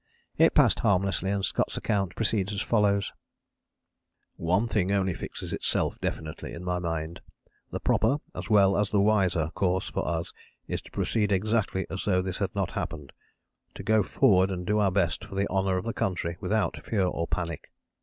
[0.35, 3.13] It passed harmlessly; and Scott's account proceeds as follows:
[4.35, 7.21] "One thing only fixes itself definitely in my mind.
[7.69, 10.33] The proper, as well as the wiser, course for us
[10.67, 13.13] is to proceed exactly as though this had not happened.
[13.75, 17.05] To go forward and do our best for the honour of the country without fear
[17.05, 17.71] or panic.